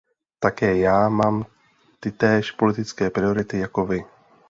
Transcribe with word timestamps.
Také 0.39 0.77
já 0.77 1.09
mám 1.09 1.45
tytéž 1.99 2.51
politické 2.51 3.09
priority 3.09 3.59
jako 3.59 3.85
vy. 3.85 4.03